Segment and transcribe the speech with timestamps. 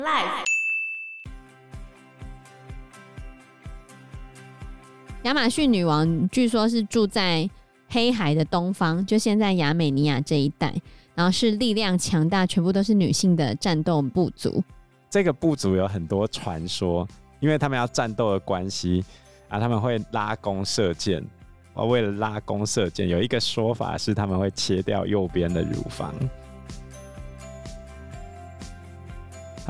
[0.00, 0.46] Life。
[5.24, 7.48] 亚马逊女王据说是住在
[7.90, 10.74] 黑海的东方，就现在亚美尼亚这一带，
[11.14, 14.64] 然后是力量强大，全部都是女性的战斗部族。
[15.10, 17.06] 这个部族有很多传说，
[17.38, 19.04] 因为他们要战斗的关系
[19.50, 21.22] 啊，他们会拉弓射箭。
[21.74, 26.14] 哦，为了拉弓射箭，有一个说法是他们会切掉右边的乳房。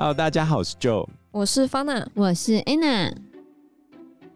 [0.00, 3.14] Hello，大家好，我是 Joe，我是 Fana，我是 Anna。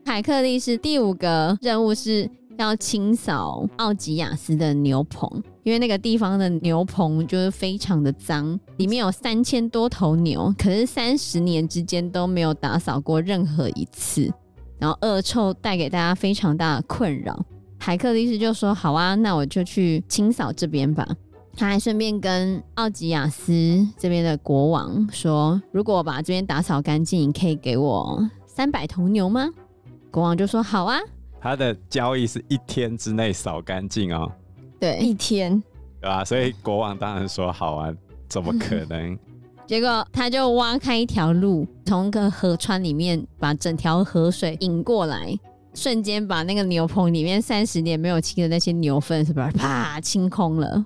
[0.05, 14.31] 海克力士第五个任务是要清扫奥吉亚斯的牛棚，因为那个地方的牛棚就是非常的脏，里面有三千多头牛，可是三十年之间都没有打扫过任何一次，
[14.79, 17.43] 然后恶臭带给大家非常大的困扰。
[17.79, 21.09] 海克力士就说：“好啊，那我就去清扫这边吧。”
[21.57, 29.49] 他还顺便跟奥吉亚斯这边的国王说：“如果我把这边打扫干净，你可以给我三百头牛吗？”
[30.11, 30.99] 国王就说：“好啊。”
[31.41, 34.31] 他的交易是一天之内扫干净哦。
[34.81, 35.63] 对，一天，
[36.01, 36.25] 对吧？
[36.25, 37.95] 所以国王当然说：“好啊，
[38.29, 39.17] 怎么可能？”
[39.67, 45.35] 结果他就挖开一条路，从个河川里面把整条河水引过来，
[45.75, 50.85] 瞬间把那个牛棚里面三十年没有清的那些牛粪，是不是啪清空了？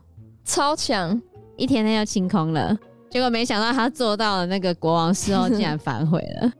[0.49, 1.21] 超强！
[1.59, 2.75] 一天内就清空了。
[3.11, 6.51] 结果没想到他做到了，那个国王事后 竟然反悔了。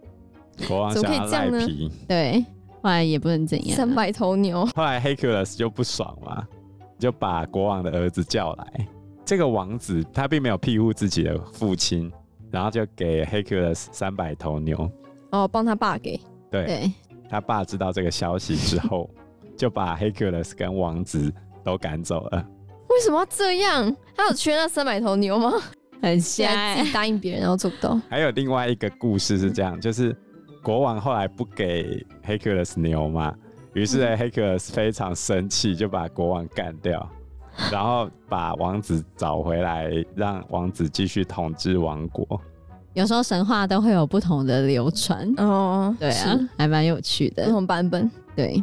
[0.69, 1.67] 国王怎么可以这样呢？
[2.07, 2.45] 对。
[2.83, 4.65] 后来也不能怎样，三百头牛。
[4.77, 6.47] 后来黑克勒斯就不爽嘛，
[6.99, 8.89] 就把国王的儿子叫来。
[9.25, 12.13] 这个王子他并没有庇护自己的父亲，
[12.51, 14.91] 然后就给黑克勒斯三百头牛。
[15.31, 16.21] 哦，帮他爸给。
[16.51, 16.93] 对，对
[17.29, 19.09] 他爸知道这个消息之后，
[19.57, 21.33] 就把黑克勒斯跟王子
[21.65, 22.47] 都赶走了。
[22.89, 23.97] 为什么要这样？
[24.17, 25.53] 他有缺那三百头牛吗？
[26.03, 28.01] 很瞎、欸，自己答应别人然后做不到。
[28.09, 30.17] 还有另外一个故事是这样，就是。
[30.61, 33.33] 国王后来不给黑克勒斯牛嘛，
[33.75, 37.09] 于是呢，黑克勒斯非常生气，就把国王干掉，
[37.73, 42.39] 然后把王子找回来，让王子继续统治王国。
[42.93, 48.11] 有时候神话都会有不同的流传哦，对啊，还蛮有趣的，不同版本。
[48.35, 48.63] 对，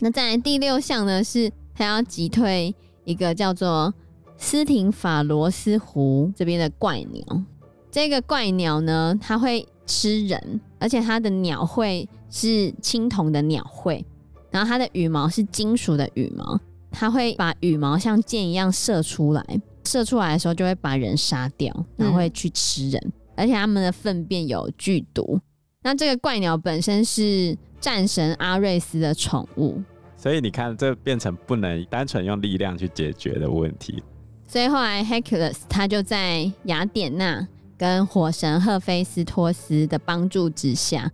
[0.00, 3.92] 那再来第六项呢，是他要击退一个叫做
[4.36, 7.42] 斯廷法罗斯湖这边的怪鸟。
[7.90, 14.04] 这个怪鸟呢，它会吃人，而且它的鸟喙是青铜的鸟喙，
[14.50, 16.58] 然后它的羽毛是金属的羽毛，
[16.90, 19.44] 它会把羽毛像箭一样射出来，
[19.84, 25.38] 射出来的时候就会把人杀掉，然后会去吃人，嗯、而且它们的粪便有剧毒。
[25.82, 29.80] 那这个怪鸟本身是战神阿瑞斯的宠物，
[30.24, 34.02] 所以你看，这变成不能单纯用力量去解决的问题。
[34.46, 37.46] 所以后来 Hercules 他就在雅典娜。
[37.76, 41.10] 跟火神赫菲斯托斯的帮助之下，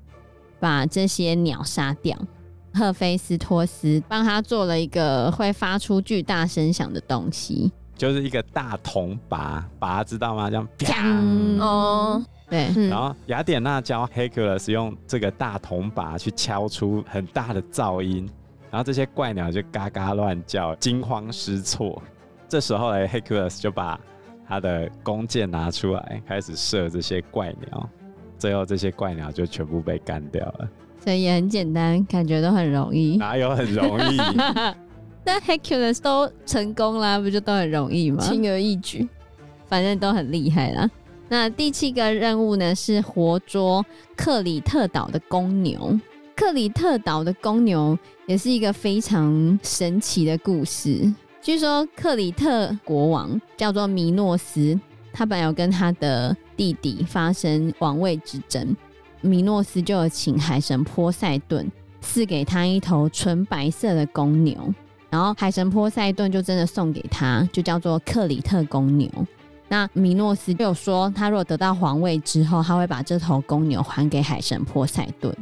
[0.60, 2.16] 把这些鸟杀掉。
[2.74, 10.50] 赫菲斯托斯帮他做了一个会发出巨大声响的东西，就是一个大铜拔，拔知道吗？
[10.50, 12.70] 这样啪哦，对。
[12.88, 18.28] 然后雅典娜教 Hercules 用这个大铜拔去敲出很大的噪音，
[18.70, 22.00] 然后这些怪鸟就嘎嘎乱叫，惊慌失措。
[22.48, 23.98] 这时候呢，黑克勒斯就把
[24.46, 27.88] 他的弓箭拿出来，开始射这些怪鸟，
[28.38, 30.68] 最后这些怪鸟就全部被干掉了。
[30.98, 33.16] 所以也很简单，感觉都很容易。
[33.16, 34.16] 哪有很容易？
[35.24, 38.22] 那 Hercules 都成功啦，不就都很容易吗？
[38.22, 39.08] 轻而易举，
[39.66, 40.90] 反正都很厉害啦。
[41.28, 43.84] 那第七个任务呢，是活捉
[44.16, 45.98] 克里特岛的公牛。
[46.40, 51.14] 克里特岛的公牛也是一个非常神奇的故事。
[51.42, 54.80] 据说克里特国王叫做米诺斯，
[55.12, 58.74] 他本来有跟他的弟弟发生王位之争，
[59.20, 61.70] 米诺斯就有请海神波塞顿
[62.00, 64.56] 赐给他一头纯白色的公牛，
[65.10, 69.10] 然后海神波塞顿就真的送给他，就叫做克里特公牛。
[69.68, 75.36] 那米诺斯就说，他如果得到皇位之后，他会把这头公牛还给海神波塞顿。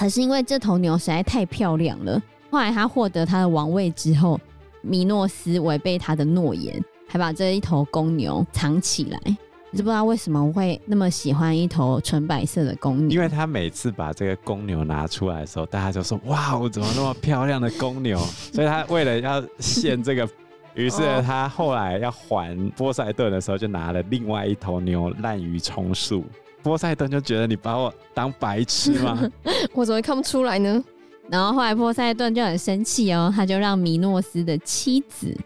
[0.00, 2.18] 可是因为这头牛实在太漂亮了，
[2.50, 4.40] 后来他获得他的王位之后。
[4.82, 9.20] 米诺斯违背他的诺言，还把这一头公牛藏起来。
[9.26, 13.10] 你知不知道为什么会那么喜欢一头纯白色的公牛？
[13.10, 18.16] 因为他每次把这个公牛拿出来的时候，大家就说：“哇，我怎么那么漂亮的公牛？”
[18.54, 20.26] 所以他为了要献这个，
[20.72, 26.24] 于是他后来要还波塞顿的时候，就拿了另外一头牛滥竽充数。
[26.62, 29.18] 波塞顿就觉得你把我当白痴吗？
[29.72, 30.82] 我怎么会看不出来呢？
[31.28, 35.36] 然后后来波塞顿就很生气哦，他就让米诺斯的妻子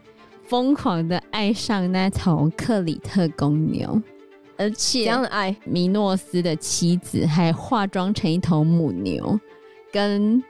[0.46, 4.00] 疯狂的爱上那头克里特公牛。
[4.56, 9.38] 而且这且样的爱，米诺斯的妻子还化妆成一头母牛，
[9.92, 10.42] 跟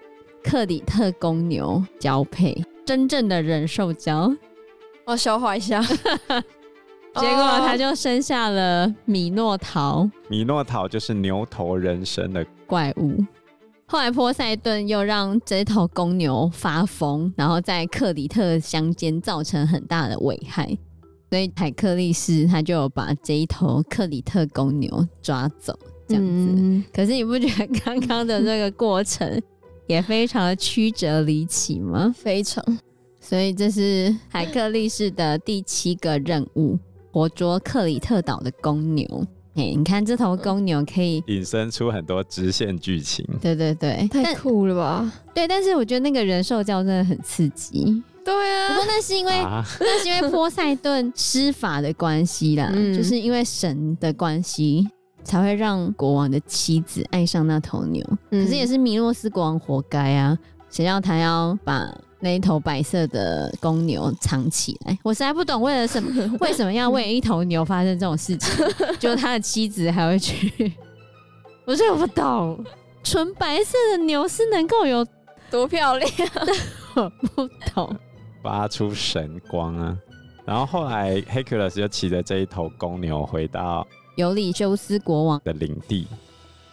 [0.42, 4.30] 克里特公牛交配，真正的人兽交。
[5.06, 5.82] 我消化一下。
[7.16, 13.24] 结果他就生下了米诺陶米诺陶就是牛头人身的怪物。
[13.86, 20.76] 后来波塞顿又让这头公牛发疯，然后在克里特乡间造成很大的危害，
[21.30, 25.78] 所以海克力士他就把这一头克里特公牛抓走，
[26.08, 26.30] 这样子。
[26.56, 29.40] 嗯、可是你不觉得刚刚的这个过程
[29.86, 32.12] 也非常的曲折离奇吗？
[32.16, 32.64] 非常。
[33.20, 36.78] 所以这是海克力士的第七个任务。
[37.14, 39.06] 活捉克里特岛的公牛，
[39.54, 43.24] 哎、欸，你看这头公牛可以引申出很多支线剧情。
[43.40, 45.12] 对对对，太酷了吧？
[45.32, 48.02] 对，但是我觉得那个人兽交真的很刺激。
[48.24, 54.84] 对啊，不过那是因为、啊、那是因为波塞顿施法的关系啦，嗯、就是因为神的关系
[55.22, 58.04] 才会让国王的妻子爱上那头牛。
[58.30, 60.36] 嗯、可是也是米洛斯国王活该啊，
[60.68, 61.96] 谁要他要把。
[62.24, 66.10] 那一头白色的公牛藏起来，我实在不懂为了什么，
[66.40, 68.66] 为什么要为一头牛发生这种事情？
[68.98, 70.72] 就他的妻子还会去，
[71.66, 72.64] 我真的不懂，
[73.02, 75.06] 纯白色的牛是能够有
[75.50, 76.10] 多漂亮？
[76.96, 77.94] 我不懂，
[78.42, 79.94] 发出神光啊！
[80.46, 83.86] 然后后来黑克勒斯就骑着这一头公牛回到
[84.16, 86.06] 尤里修斯国王的领地，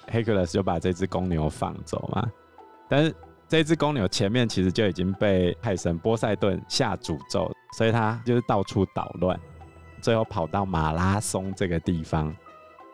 [0.10, 2.26] 黑克勒斯就把这只公牛放走嘛，
[2.88, 3.14] 但是。
[3.52, 9.38] 这只公牛前面其实就已经被海神波塞顿下诅咒，所以他就是到处捣乱，
[10.00, 12.34] 最后跑到马拉松这个地方，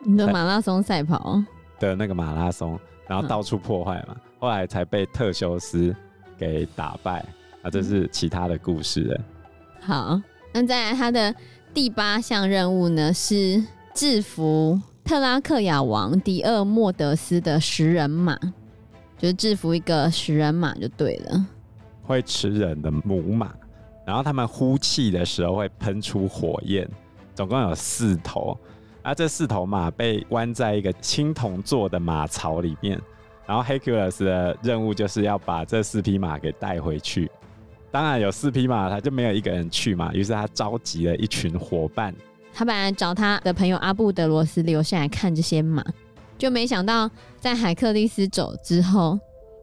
[0.04, 1.40] 你的马拉松赛跑
[1.78, 2.76] 的那个马拉松，
[3.06, 5.94] 然后到处破坏嘛，嗯、后来才被特修斯
[6.36, 7.24] 给打败。
[7.62, 9.20] 啊，这是其他的故事了。
[9.80, 10.20] 好，
[10.52, 11.32] 那再来他的
[11.72, 13.62] 第八项任务呢，是
[13.94, 18.36] 制服特拉克亚王迪厄莫德斯的食人马。
[19.18, 21.46] 就是制服一个食人马就对了，
[22.02, 23.52] 会吃人的母马，
[24.06, 26.88] 然后他们呼气的时候会喷出火焰，
[27.34, 28.56] 总共有四头，
[29.02, 33.00] 啊这四头马被关在一个青铜做的马槽里面，
[33.44, 37.28] 然后 Hercules 的任务就是要把这四匹马给带回去。
[37.90, 42.14] 当然有四匹马，他就没有一个人去嘛，于是他召集了一群伙伴，
[42.52, 45.84] 他本来找他的朋友阿布德罗斯留下来看这些马。
[46.38, 49.18] 就没想到，在海克力斯走之后，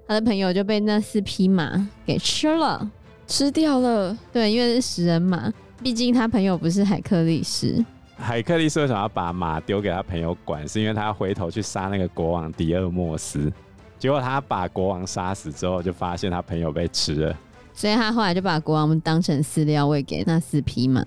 [0.07, 2.91] 他的朋友就被那四匹马给吃了，
[3.25, 4.15] 吃掉了。
[4.31, 5.51] 对，因为是食人马，
[5.81, 7.83] 毕竟他朋友不是海克力斯。
[8.17, 10.67] 海克力斯为什么要把马丢给他朋友管？
[10.67, 13.51] 是因为他要回头去杀那个国王迪厄莫斯。
[13.97, 17.35] 结果他把国王杀死之后，就发现他朋友被吃了，
[17.73, 21.03] 所以他后来就把国王当成饲料喂给那四匹马，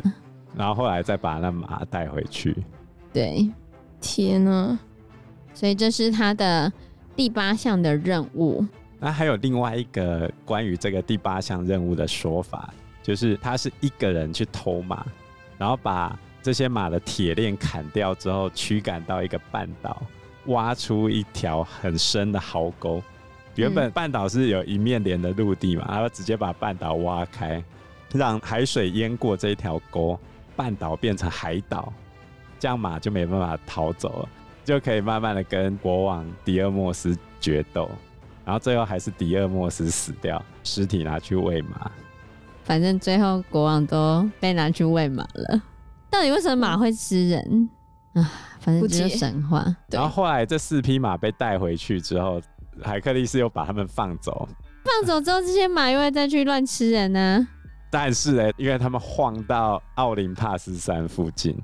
[0.56, 2.56] 然后后来再把那马带回去。
[3.12, 3.48] 对，
[4.00, 4.78] 天哪！
[5.54, 6.72] 所以这是他的
[7.16, 8.64] 第八项的任务。
[9.00, 12.72] 那还有另外一个关于这个第八项任务的说法，
[13.02, 15.06] 就是他是一个人去偷马，
[15.56, 20.02] 然后把这些马的铁链砍掉之后，驱赶到一个半岛，
[20.46, 23.02] 挖出一条很深的壕沟。
[23.54, 27.62] 原本半岛是有一面连的陆地嘛，然后直接把半岛挖开，
[28.12, 30.18] 让海水淹过这一条沟，
[30.54, 31.92] 半岛变成海岛，
[32.58, 34.28] 这样马就没办法逃走了。
[34.68, 37.90] 就可以慢慢的跟国王迪厄莫斯决斗，
[38.44, 41.90] 然后最后还是迪厄莫斯死掉，尸体拿去喂马。
[42.64, 45.62] 反正最后国王都被拿去喂马了。
[46.10, 47.70] 到底为什么马会吃人
[48.12, 48.30] 啊？
[48.60, 49.64] 反正就是神话。
[49.88, 52.38] 然后后来这四匹马被带回去之后，
[52.82, 54.46] 海克力斯又把他们放走。
[54.84, 57.48] 放走之后，这些马又会再去乱吃人呢、啊？
[57.90, 61.58] 但是呢，因为他们晃到奥林帕斯山附近。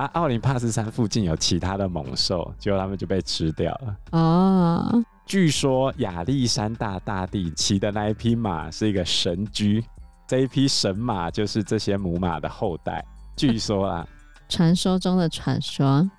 [0.00, 3.96] 啊，奥林帕斯山附近有其他的猛兽，结果他们就被吃掉了。
[4.12, 9.84] 哦，据说亚历山大大帝骑的那一匹马是一个神驹，
[10.26, 13.04] 这一匹神马就是这些母马的后代。
[13.36, 14.08] 据说啊，
[14.48, 16.10] 传说中的传说，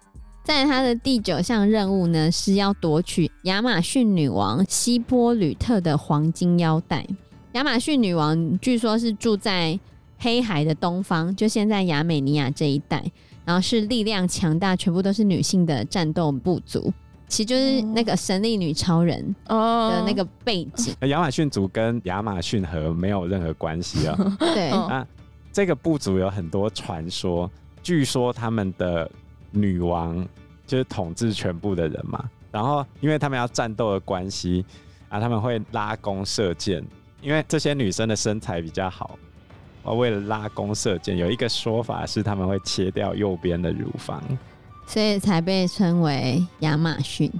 [0.44, 7.04] 在他的第九项任务呢，是要夺取亚马逊女王希波吕特的黄金腰带。
[7.54, 9.80] 亚马逊女王据说是住在
[10.20, 13.04] 黑海的东方，就现在亚美尼亚这一带。
[13.51, 16.89] 然后是力量强大，全部都是女性的战斗部族，
[17.27, 20.96] 其实就是那个神力女超人的那个背景。
[21.01, 24.17] 亚马逊族跟亚马逊河没有任何关系啊。
[24.39, 25.05] 对啊，
[25.51, 27.51] 这个部族有很多传说，
[27.84, 29.12] 据说他们的
[29.51, 30.25] 女王
[30.65, 32.24] 就是统治全部的人嘛。
[32.53, 34.63] 然后因为他们要战斗的关系
[35.10, 36.81] 啊，他们会拉弓射箭，
[37.22, 39.20] 因为这些女生的身材比较好。
[39.84, 44.22] 为了拉弓射箭，有一个说法是他们会切掉右边的乳房，
[44.86, 47.32] 所以才被称为亚马逊。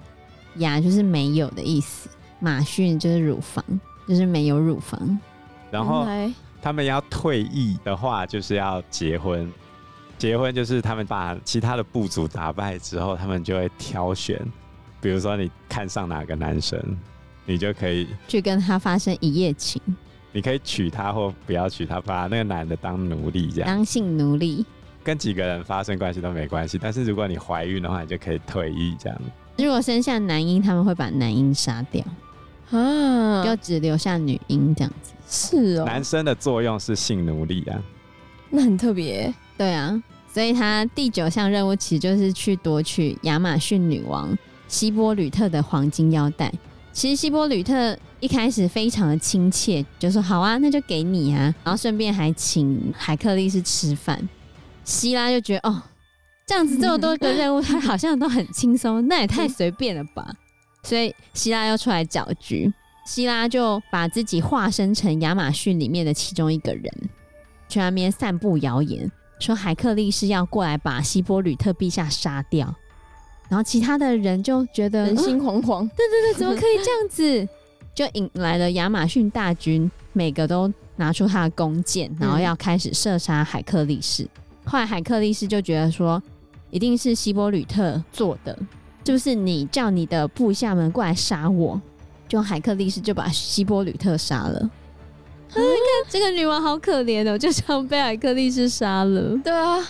[0.56, 3.64] 亚就是没有的意思，马逊就是乳房，
[4.08, 5.20] 就是没有乳房。
[5.70, 6.06] 然后
[6.62, 9.50] 他们要退役的话，就是要结婚。
[10.18, 14.40] 结婚就是他们把其他的部族打败之后，他们就会挑选，
[15.00, 16.80] 比如说你看上哪个男生，
[17.46, 19.82] 你就可以去跟他发生一夜情。
[20.32, 23.68] 你可以娶她或不要娶她，把那个男的当奴隶这样。
[23.68, 24.66] 当性奴隶，
[25.04, 26.78] 跟几个人发生关系都没关系。
[26.82, 29.22] 但是如果你怀孕的话，你就可以退役这样。
[29.58, 32.04] 如果生下男婴，他们会把男婴杀掉
[32.72, 35.12] 啊，就只留下女婴这样子。
[35.28, 37.82] 是哦，男生的作用是性奴隶啊，
[38.50, 39.34] 那很特别。
[39.58, 40.02] 对啊，
[40.34, 44.36] 所以他第九项任务其实就是去夺取亚马逊女王
[44.68, 46.52] 希波吕特的黄金腰带。
[46.92, 54.30] 其实希波吕特一开始非常的亲切，就说好啊，那就给你啊，然后顺便还请海克力士吃饭。
[54.84, 55.82] 希拉就觉得哦，
[56.46, 60.34] 这样子这么多个任务，他好像都很轻松，那也太随便了吧。
[60.84, 62.72] 所以希拉又出来搅局，
[63.08, 66.92] 希拉就把自己化身成亚马逊里面的其中一个人，
[67.68, 72.75] 去那边散布谣言，说海克力士要过来把希波吕特陛下杀掉。
[73.50, 77.48] 然后其他的人就觉得人心惶惶，对对对，怎么可以这样子？
[77.94, 84.28] 就引来了亚马逊大军，每个都拿出他的弓箭，然后要开始射杀海克力士。
[84.66, 86.22] 后来海克力士就觉得说，
[86.70, 88.58] 一定是希波吕特做的，
[89.04, 91.82] 就是你叫你的部下们过来杀我。
[92.28, 94.60] 就海克力士就把希波吕特杀了。
[95.50, 95.66] 啊，看
[96.08, 99.38] 这个女王好可怜哦，就这样被海克力士杀了。
[99.44, 99.86] 对啊。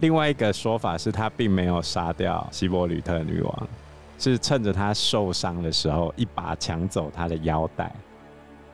[0.00, 3.68] 另外一个说法是他并没有杀掉希波吕特女王，
[4.18, 7.94] 是趁着他受伤的时候一把抢走他的腰带。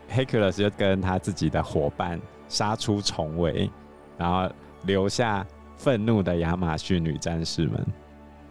[0.09, 3.71] 黑克勒斯就跟他自己的伙伴杀出重围，
[4.19, 4.53] 然后
[4.85, 5.47] 留下
[5.77, 7.87] 愤怒的亚马逊女战士们。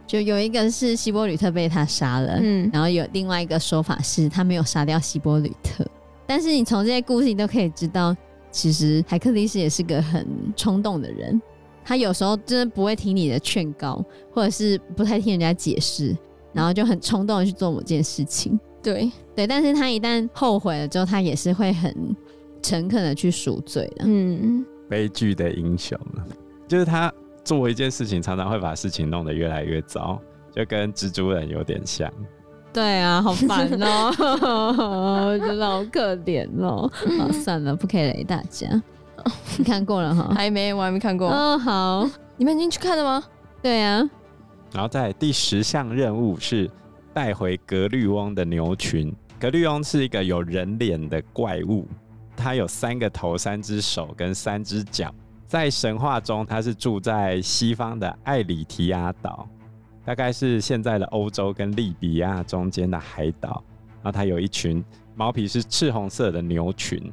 [0.08, 5.86] 就有一个是希波吕特被他杀了，嗯，然后有另外一个说法是他没有杀掉希波吕特。
[6.26, 8.16] 但是你从这些故事你都可以知道，
[8.50, 11.42] 其实海克力士也是个很冲动的人。
[11.86, 16.16] 他有时候真的不会听你的劝告，或者是不太听人家解释，
[16.54, 18.60] 然后就很冲动的去做某件事情。
[18.84, 22.16] 对对，但是他一旦后悔了之后，他也是会很
[22.62, 24.06] 诚恳的去赎罪的。
[24.06, 25.98] 嗯，悲剧的英雄，
[26.68, 30.20] 就是他做一件事情，常常会把事情弄得越来越糟，
[30.56, 32.12] 就跟蜘蛛人有点像。
[32.74, 36.90] 对啊，好烦哦， 真的好可怜哦。
[37.20, 38.82] 好，算了，不可以雷大家。
[39.58, 40.34] 你看过了哈？
[40.34, 41.28] 还没，我还没看过。
[41.30, 43.24] 哦，好，你们已经去看了吗？
[43.62, 44.10] 对啊。
[44.74, 46.70] 然后在第十项任务是
[47.14, 49.14] 带回格律翁的牛群。
[49.40, 51.88] 格律翁是一个有人脸的怪物，
[52.36, 55.14] 它有三个头、三只手跟三只脚。
[55.48, 59.50] 在神话中，它是住在西方的艾里提亚岛，
[60.06, 63.64] 大概是现在的欧洲跟利比亚中间的海岛。
[64.02, 64.84] 然后它有一群
[65.16, 67.12] 毛皮是赤红色的牛群。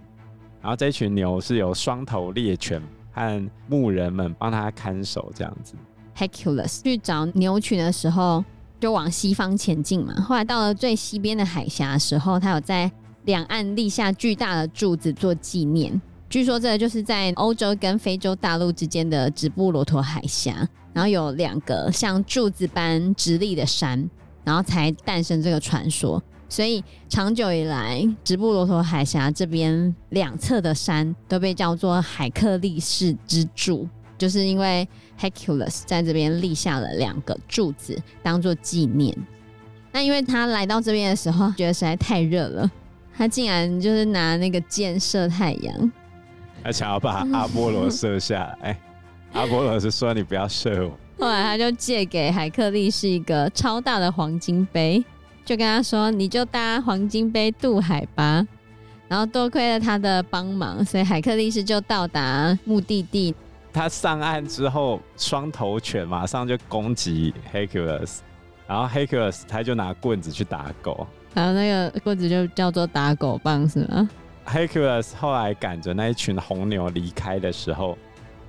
[0.60, 5.74] 然后这群牛是由双头猎犬和牧人们帮他看守，这样子。
[6.18, 8.44] Hercules 去找牛群的时候，
[8.80, 10.14] 就往西方前进嘛。
[10.14, 12.90] 后来到了最西边的海峡的时候，他有在
[13.24, 16.00] 两岸立下巨大的柱子做纪念。
[16.28, 24.10] 据说这个就是在欧洲跟非洲大陆之间的直布罗陀海峡，然后有两个像柱子般直立的山，
[24.44, 26.22] 然后才诞生这个传说。
[26.50, 34.86] 所以长久以来，直布罗陀海峡这边两侧的山都被叫做海克力士之柱，就是因为
[35.20, 39.16] Hercules 在这边立下了两个柱子当做纪念。
[39.90, 42.70] 那因为他来到这边的时候，觉得实在太热了，
[43.16, 45.92] 他竟然就是拿那个箭射太阳，
[46.62, 48.78] 他想要把阿波罗射下来。
[49.32, 55.04] 阿波罗是说：“你不要射我。”后来他就借给海克力士一个超大的黄金杯。
[55.44, 58.46] 就跟他说，你就搭黄金杯渡海吧。
[59.08, 63.34] 然后多亏了他的帮忙，所以海克力士就到达目的地。
[63.72, 68.18] 他上岸之后，双头犬马上就攻击 Hercules，
[68.66, 74.08] 然后 Hercules 他就拿棍子去打狗，然后那个棍子就叫做打狗棒，是吗
[74.46, 77.96] ？Hercules 后来赶着那一群红牛离开的时候，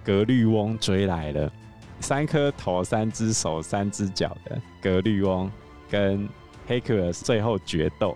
[0.03, 1.51] 格律翁追来了，
[1.99, 5.51] 三颗头、三只手、三只脚的格律翁
[5.89, 6.27] 跟。
[6.69, 8.15] Hercules 最后决斗，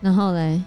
[0.00, 0.60] 然后嘞，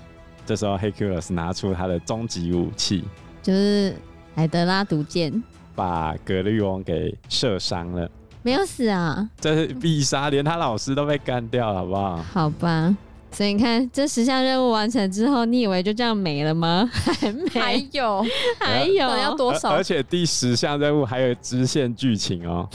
[0.45, 3.03] 这时候 Hercules 拿出他的终极武器，
[3.41, 3.93] 就是
[4.35, 5.43] 海德拉毒箭，
[5.75, 8.09] 把格律翁给射伤了。
[8.43, 9.29] 没有死啊？
[9.39, 12.17] 这是必杀，连他老师都被干掉了，好不好？
[12.17, 12.97] 好吧。
[13.33, 16.89] 所以你看，这十项任务完成之后，你以为就这样没了吗？
[16.91, 18.25] 还没，还有
[18.59, 19.69] 还有要多少？
[19.69, 22.67] 而且第十项任务还有支线剧情哦，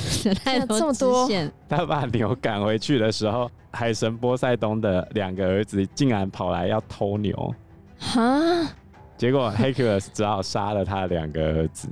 [0.42, 1.28] 太多这么多。
[1.68, 7.54] 他把牛赶回去的时候，海神波塞冬的两个儿子竟然跑来要偷牛，
[7.98, 8.22] 哈！
[9.16, 11.88] 结果 Hercules 只好杀了他的两个儿子。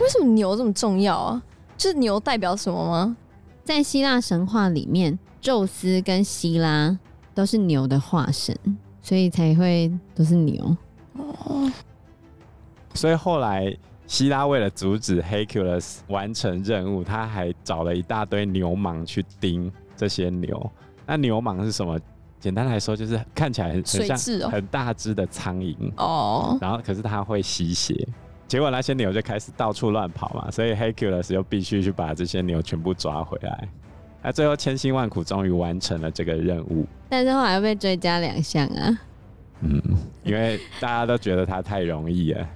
[0.00, 1.42] 为什么牛这么重要啊？
[1.76, 3.16] 就是牛代表什么吗？
[3.64, 6.98] 在希腊神话里面，宙斯跟希拉。
[7.32, 8.54] 都是牛的化身，
[9.00, 10.76] 所以才会都是牛。
[11.14, 11.72] 哦，
[12.92, 13.74] 所以后来
[14.06, 20.70] 希拉为了阻止 Hercules 完成任务，他还找了一大堆牛氓去盯这些牛。
[21.06, 21.98] 那牛氓是什么？
[22.40, 26.58] 简单来说，就是看起来很很像很大只的苍蝇哦。
[26.60, 28.08] 然后可是它会吸血，
[28.48, 33.68] 结果那些牛就开始到处乱跑嘛，所以 Hercules 又必须去把这些牛全部抓回来。
[34.22, 38.98] 那最后千辛万苦终于完成了这个任务，但是后来又被追加两项啊。
[39.60, 39.80] 嗯，
[40.24, 42.48] 因为大家都觉得他太容易了，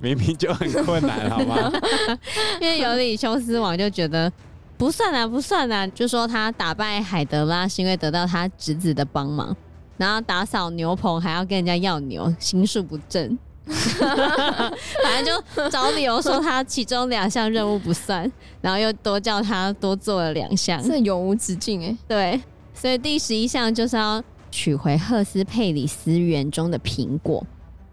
[0.00, 1.72] 明明就很困难，好吗？
[2.60, 4.32] 因为尤里修斯王就觉得
[4.78, 9.54] 不算啊，不算啊，就说他打败海德拉是因为得到他侄子的帮忙，
[9.96, 13.36] 然后打扫牛棚还要跟人家要牛，心术不正。
[13.68, 18.30] 反正就找理由说他其中两项任务不算，
[18.62, 21.94] 然后又多叫他多做了两项，这永无止境哎。
[22.06, 22.40] 对，
[22.72, 27.44] 所以第十一项就是要取回赫斯佩里斯园中的苹果。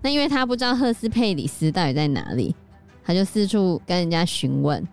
[0.01, 2.55] 那因为他不知道赫斯佩里斯到底在哪里，
[3.03, 4.87] 他就四处跟人家询问。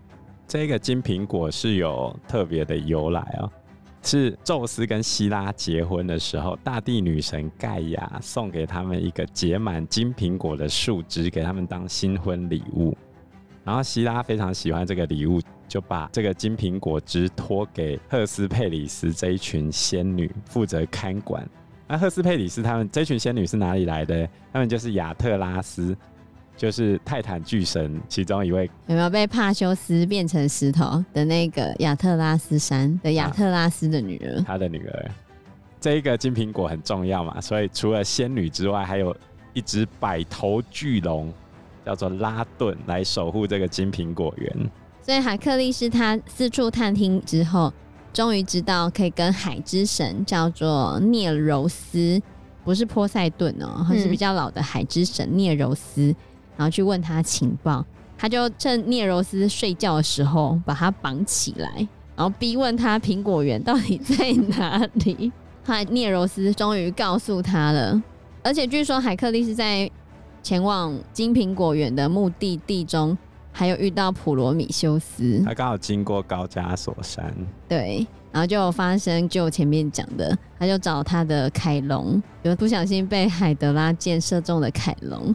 [0.52, 3.50] 这个金苹果是有特别的由来哦。
[4.02, 12.94] 是宙斯跟希拉结婚的时候，大地女神盖亚送给他们一个结满金苹果的树枝，给他们当新婚礼物。
[13.64, 21.48] 然后希拉非常喜欢这个礼物，就把这个金苹果枝托给赫斯佩里斯这一群仙女负责看管。
[21.88, 24.28] 那赫斯佩里斯他们这群仙女是哪里来的？
[24.52, 25.96] 他们就是亚特拉斯。
[26.56, 34.38] 就是泰坦巨神其中一位，有没有被帕修斯变成石头的那个亚特拉斯山的亚特拉斯的女儿？
[34.38, 35.10] 啊、他的女儿，
[35.80, 39.16] 这一个金苹果很重要嘛，所以除了仙女之外，还有
[39.54, 41.32] 一只百头巨龙，
[41.84, 44.70] 叫做拉顿来守护这个金苹果园。
[45.00, 47.72] 所以海克力士他四处探听之后，
[48.12, 52.22] 终于知道可以跟海之神叫做涅柔斯，
[52.62, 56.02] 不是波塞顿哦，而是比较老的海之神涅柔斯。
[56.02, 56.16] 嗯
[56.56, 57.84] 然后去问他情报，
[58.16, 61.68] 他就趁聂柔斯睡觉的时候把他绑起来，
[62.14, 65.32] 然后逼问他苹果园到底在哪里。
[65.64, 68.02] 后来聂柔斯终于告诉他了，
[68.42, 69.88] 而且据说海克力是在
[70.42, 73.16] 前往金苹果园的目的地中，
[73.52, 77.32] 还有遇到普罗米修斯，他刚好经过高加索山，
[77.68, 85.32] 对，然后就发生就前面讲的，他就找他的凯龙，就不小心被海德拉箭射中的凯龙。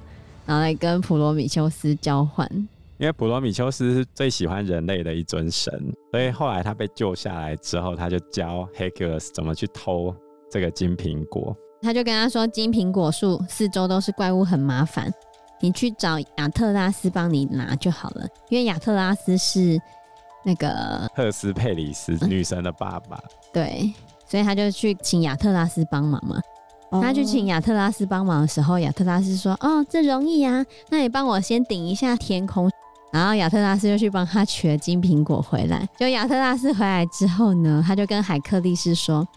[0.47, 2.49] 然后来跟普罗米修斯交换，
[2.97, 10.15] 因为普罗米修斯是最喜欢人类的一尊神，所以后来他被救下来之后，他就教 Hercules 怎么去偷
[10.49, 11.53] 这个金苹果。
[11.81, 15.13] 他就跟他说，金苹果树四周都是怪物，很麻烦，
[15.59, 18.25] 你去找亚特拉斯帮你拿就好了。
[18.49, 19.77] 因为亚特拉斯是
[20.45, 23.93] 那个赫斯佩里斯女神的爸爸，对，
[24.25, 26.41] 所以他就去请亚特拉斯帮忙嘛。
[26.89, 32.69] 他去请亚特拉斯帮忙的时候，亚特拉斯说：“哦，这容易啊，那你帮我先顶一下天空。”
[33.11, 35.87] 然后亚特拉斯就去帮他取了金苹果回来。
[35.97, 39.27] 就亚特拉斯回来之后呢，他就跟海克力士说：“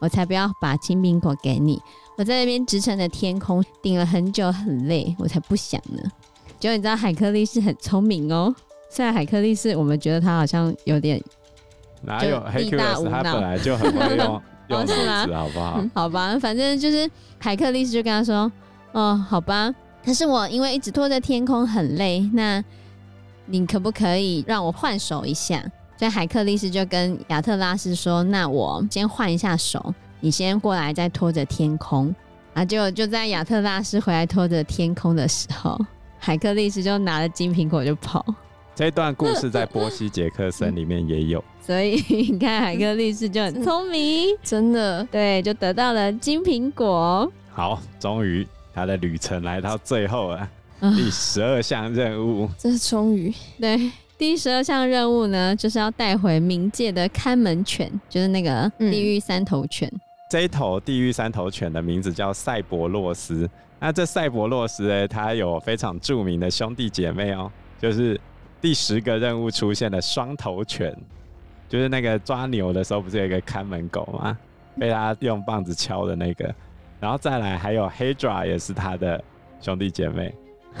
[0.00, 1.80] 我才不要把金苹果给你，
[2.16, 6.02] 我在那边直成的天空顶了很久，很累，我才不想呢。”
[6.58, 8.54] 结果你知道海克力士很聪明哦，
[8.90, 11.22] 虽然海克力士我们觉得他好像有点
[12.02, 14.42] 哪有力大无脑，他本来就很会用。
[14.70, 15.26] 哦，是吗？
[15.36, 15.84] 好不好？
[15.94, 18.50] 好吧，反正就是海克力士就跟他说
[18.92, 22.62] ：“哦，好吧，可是我因为一直拖着天空很累，那
[23.46, 25.62] 你可不可以让我换手一下？”
[25.98, 32.14] 所以海克力士就跟亚特拉斯说：“那我先换一下手，你先过来再拖着天空。”
[32.54, 35.78] 啊，结果就在亚特拉斯回来拖着天空的时候，
[36.18, 38.24] 海克力士就拿了金苹果就跑。
[38.80, 47.30] 这一段故事在波西·杰克森里面也有，所以你看海克律师就很聪明，真的，对，就得到了金苹果。
[47.50, 50.38] 好，终于他的旅程来到最后了，
[50.80, 59.86] 啊、第十二项任务，这是终于，对，第十二项任务呢，就是要带回冥界的看门犬，就是那个地狱三头犬。
[59.92, 63.46] 嗯、这一头地狱三头犬的名字叫赛博洛斯。
[63.78, 68.18] 那这赛博洛斯呢，它有非常著名的兄弟姐妹哦，就是。
[68.60, 70.94] 第十个任务出现的双头犬，
[71.68, 74.36] 就是那个抓牛的时候，不是有一个看门狗吗？
[74.78, 76.54] 被他用棒子敲的那个。
[77.00, 79.22] 然后再来还有 Hydra 也是他的
[79.60, 80.34] 兄弟姐妹，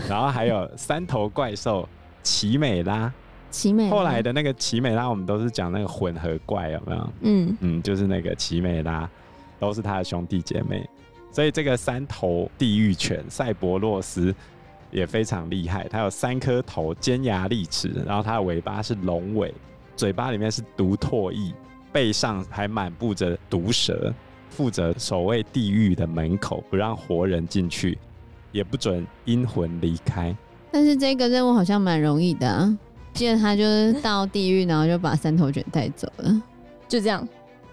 [0.08, 1.88] 然后还有三头怪兽
[2.22, 3.12] 奇美拉。
[3.50, 7.12] 奇美后来的那个奇美拉，我们都是讲那个混合怪，有没有？
[7.22, 9.08] 嗯嗯，就是那个奇美拉，
[9.58, 10.88] 都是他的兄弟姐妹。
[11.32, 14.34] 所以这个三头地狱犬赛博洛斯
[14.90, 19.54] 也非常厉害，它有三颗头，尖牙利齿，然后它的尾巴是龙尾，
[19.96, 21.54] 嘴巴里面是毒唾液，
[21.92, 24.12] 背上还满布着毒蛇，
[24.48, 27.96] 负责守卫地狱的门口，不让活人进去，
[28.52, 30.36] 也不准阴魂离开。
[30.72, 32.78] 但是这个任务好像蛮容易的啊。
[33.12, 36.42] 记得他就是到地狱，然后就把三头犬带走了，
[36.86, 37.26] 就这样。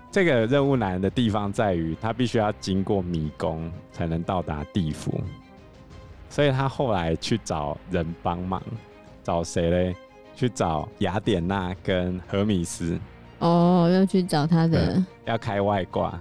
[0.10, 5.21] 这个任务难的地方在于，他必须要经过迷宫才能到达地府，
[6.29, 8.61] 所以他后来去找人帮忙，
[9.23, 9.95] 找谁嘞？
[10.35, 12.99] 去找雅典娜跟荷米斯。
[13.39, 16.19] 哦，要去找他的，要开外挂。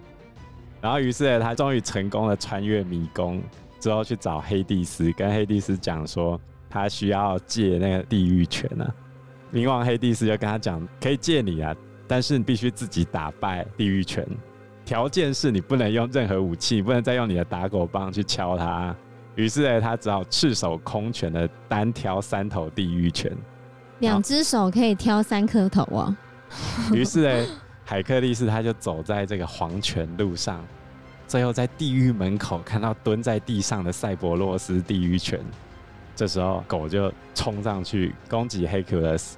[0.81, 3.43] 然后于是他终于成功的穿越迷宫，
[3.79, 6.41] 之后去找黑帝斯，跟黑帝斯讲说，
[6.71, 8.95] 他需要借那个地狱犬啊。
[9.53, 11.75] 冥王黑帝斯就跟他讲，可以借你啊，
[12.07, 14.27] 但是你必须自己打败地狱犬，
[14.85, 18.95] 条件是你不能用任何武器，不能再用你的打狗棒去敲他。
[19.37, 23.31] 于是呢，他只好赤手空拳的单挑三头地狱犬，
[24.01, 26.17] 两只手可以挑三颗头啊。
[26.93, 27.47] 于是呢，
[27.85, 30.65] 海克力士他就走在这个黄泉路上，
[31.29, 35.39] 最后在地狱门口看到蹲在地上的赛博洛斯地狱犬。
[36.15, 39.37] 这时候狗就冲上去攻击黑克勒斯，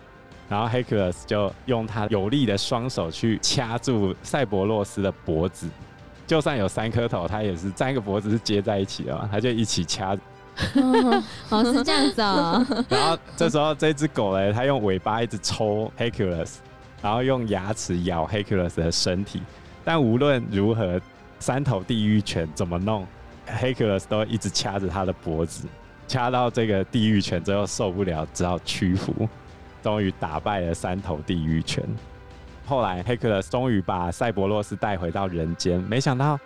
[0.49, 5.67] 然后黑克勒斯就用他有力的双手去掐住赛博洛斯的脖子，
[6.29, 10.17] 就算有三颗头，它也是三个脖子是接在一起的嘛，它就一起掐。
[11.49, 12.67] 哦，是这样子哦。
[12.91, 16.57] 然后这时候这只狗呢，它用尾巴一直抽 Hercules，，
[17.01, 19.41] 然后用牙齿咬 Hercules 的身体，
[19.85, 21.01] 但无论如何，
[21.39, 23.07] 三头地狱犬怎么弄
[23.49, 25.67] ，，Hercules 都一直掐着它的脖子。
[26.07, 29.29] 掐到这个地狱犬，最后受不了，只好屈服，
[29.83, 31.85] 终于打败了三头地狱犬。
[32.69, 36.39] 后来，黑克勒斯终于把赛博洛斯带回到人间，没想到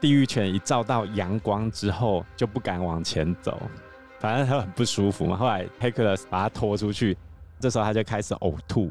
[0.00, 3.60] 地狱犬一照到阳光之后就不敢往前走，
[4.18, 5.36] 反正他很不舒服嘛。
[5.36, 7.14] 后来，黑克勒斯把他拖出去，
[7.60, 8.90] 这时候他就开始呕吐，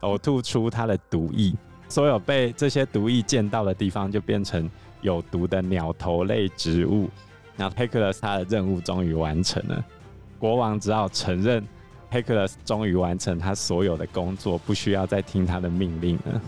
[0.00, 1.54] 呕吐出他的毒液，
[1.88, 4.68] 所有被这些毒液溅到的地方就变成
[5.02, 7.08] 有毒的鸟头类植物。
[7.54, 9.84] 那黑克勒斯他的任务终于完成了，
[10.40, 11.64] 国王只好承认
[12.10, 16.40] 黑克勒斯终于完成他所有的工作，不需要再听他的命令了。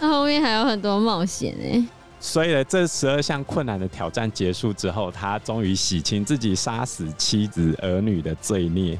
[0.00, 1.84] 那后面还有很多冒险哎，
[2.18, 8.98] 所以呢，这十二项困难的挑战结束之后，他终于洗清自己杀死妻子儿女的罪孽。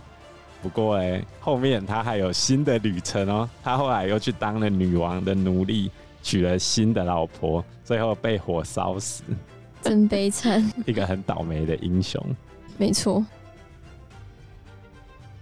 [0.60, 5.90] 不过哎，后面他还有新的旅程哦，他后来又去当了女王的奴隶，
[6.22, 9.24] 娶了新的老婆，最后被火烧死。
[9.80, 12.24] 真悲惨， 一个很倒霉的英雄。
[12.78, 13.24] 没错。